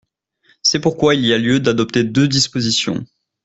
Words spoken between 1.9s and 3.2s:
deux dispositions.